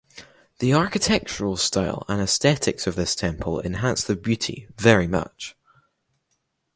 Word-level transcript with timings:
The 0.57 0.73
architectural 0.73 1.57
style 1.57 2.05
and 2.07 2.19
aesthetics 2.19 2.87
of 2.87 2.95
this 2.95 3.13
temple 3.13 3.61
enhance 3.61 4.03
the 4.03 4.15
beauty 4.15 4.67
very 4.75 5.05
much. 5.07 5.55